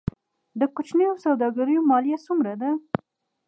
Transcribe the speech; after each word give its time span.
د 0.59 0.61
کوچنیو 0.75 1.21
سوداګریو 1.25 1.87
مالیه 1.89 2.17
څومره 2.27 2.53
ده؟ 2.61 2.71